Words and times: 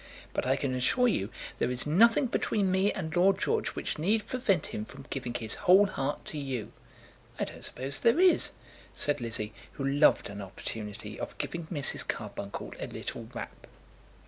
But 0.33 0.47
I 0.47 0.55
can 0.55 0.73
assure 0.73 1.07
you 1.07 1.29
there 1.59 1.69
is 1.69 1.85
nothing 1.85 2.25
between 2.25 2.71
me 2.71 2.91
and 2.91 3.15
Lord 3.15 3.37
George 3.39 3.75
which 3.75 3.99
need 3.99 4.25
prevent 4.25 4.65
him 4.65 4.83
from 4.83 5.05
giving 5.11 5.35
his 5.35 5.53
whole 5.53 5.85
heart 5.85 6.25
to 6.25 6.39
you." 6.39 6.71
"I 7.37 7.43
don't 7.43 7.63
suppose 7.63 7.99
there 7.99 8.19
is," 8.19 8.49
said 8.93 9.21
Lizzie, 9.21 9.53
who 9.73 9.85
loved 9.87 10.27
an 10.31 10.41
opportunity 10.41 11.19
of 11.19 11.37
giving 11.37 11.67
Mrs. 11.67 12.07
Carbuncle 12.07 12.73
a 12.79 12.87
little 12.87 13.27
rap. 13.35 13.67